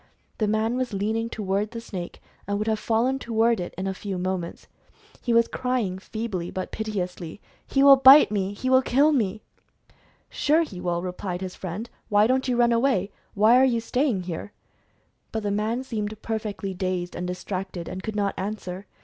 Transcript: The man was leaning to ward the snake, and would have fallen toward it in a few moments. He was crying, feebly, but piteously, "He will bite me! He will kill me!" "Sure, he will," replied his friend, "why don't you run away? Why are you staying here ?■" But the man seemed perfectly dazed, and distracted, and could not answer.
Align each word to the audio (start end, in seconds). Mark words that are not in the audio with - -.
The 0.39 0.47
man 0.47 0.77
was 0.77 0.93
leaning 0.93 1.29
to 1.29 1.43
ward 1.43 1.69
the 1.69 1.79
snake, 1.79 2.19
and 2.47 2.57
would 2.57 2.65
have 2.65 2.79
fallen 2.79 3.19
toward 3.19 3.59
it 3.59 3.71
in 3.77 3.85
a 3.85 3.93
few 3.93 4.17
moments. 4.17 4.67
He 5.21 5.31
was 5.31 5.47
crying, 5.47 5.99
feebly, 5.99 6.49
but 6.49 6.71
piteously, 6.71 7.39
"He 7.67 7.83
will 7.83 7.97
bite 7.97 8.31
me! 8.31 8.53
He 8.53 8.67
will 8.67 8.81
kill 8.81 9.11
me!" 9.11 9.43
"Sure, 10.31 10.63
he 10.63 10.81
will," 10.81 11.03
replied 11.03 11.41
his 11.41 11.53
friend, 11.53 11.87
"why 12.09 12.25
don't 12.25 12.47
you 12.47 12.57
run 12.57 12.71
away? 12.71 13.11
Why 13.35 13.57
are 13.59 13.63
you 13.63 13.79
staying 13.79 14.23
here 14.23 14.45
?■" 14.23 14.45
But 15.31 15.43
the 15.43 15.51
man 15.51 15.83
seemed 15.83 16.19
perfectly 16.23 16.73
dazed, 16.73 17.15
and 17.15 17.27
distracted, 17.27 17.87
and 17.87 18.01
could 18.01 18.15
not 18.15 18.33
answer. 18.37 18.87